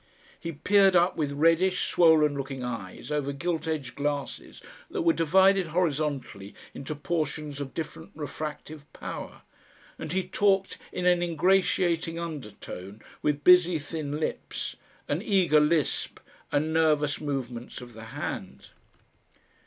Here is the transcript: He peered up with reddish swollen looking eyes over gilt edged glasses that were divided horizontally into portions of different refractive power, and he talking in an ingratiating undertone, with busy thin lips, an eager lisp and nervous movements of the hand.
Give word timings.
He 0.39 0.51
peered 0.53 0.95
up 0.95 1.15
with 1.15 1.31
reddish 1.31 1.83
swollen 1.87 2.35
looking 2.35 2.63
eyes 2.63 3.11
over 3.11 3.31
gilt 3.31 3.67
edged 3.67 3.93
glasses 3.93 4.59
that 4.89 5.03
were 5.03 5.13
divided 5.13 5.67
horizontally 5.67 6.55
into 6.73 6.95
portions 6.95 7.61
of 7.61 7.75
different 7.75 8.09
refractive 8.15 8.91
power, 8.93 9.43
and 9.99 10.11
he 10.11 10.27
talking 10.27 10.79
in 10.91 11.05
an 11.05 11.21
ingratiating 11.21 12.17
undertone, 12.17 13.03
with 13.21 13.43
busy 13.43 13.77
thin 13.77 14.19
lips, 14.19 14.75
an 15.07 15.21
eager 15.21 15.59
lisp 15.59 16.19
and 16.51 16.73
nervous 16.73 17.21
movements 17.21 17.79
of 17.79 17.93
the 17.93 18.05
hand. 18.05 18.71